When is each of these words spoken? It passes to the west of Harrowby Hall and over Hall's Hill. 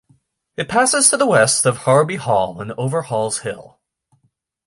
It 0.57 0.67
passes 0.67 1.11
to 1.11 1.17
the 1.17 1.27
west 1.27 1.63
of 1.67 1.83
Harrowby 1.83 2.15
Hall 2.15 2.59
and 2.59 2.71
over 2.71 3.03
Hall's 3.03 3.41
Hill. 3.41 3.79